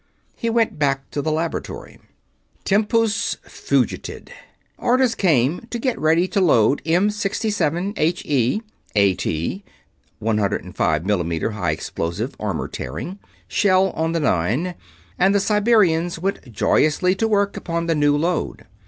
He 0.35 0.49
went 0.49 0.79
back 0.79 1.11
to 1.11 1.21
the 1.21 1.31
Laboratory. 1.31 1.99
Tempus 2.65 3.37
fugited. 3.45 4.29
Orders 4.79 5.13
came 5.13 5.67
to 5.69 5.77
get 5.77 5.99
ready 5.99 6.27
to 6.29 6.41
load 6.41 6.81
M67 6.87 7.93
H.E., 7.95 8.61
A.T. 8.95 9.63
(105 10.17 11.05
m/m 11.11 11.51
High 11.51 11.69
Explosive, 11.71 12.33
Armor 12.39 12.67
Tearing) 12.67 13.19
shell 13.47 13.91
on 13.91 14.13
the 14.13 14.19
Nine, 14.19 14.73
and 15.19 15.35
the 15.35 15.39
Siberians 15.39 16.17
went 16.17 16.51
joyously 16.51 17.13
to 17.13 17.27
work 17.27 17.55
upon 17.55 17.85
the 17.85 17.93
new 17.93 18.17
load. 18.17 18.65